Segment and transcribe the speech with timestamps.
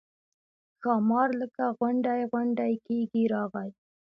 [0.81, 3.69] ښامار لکه غونډی غونډی کېږي راغی.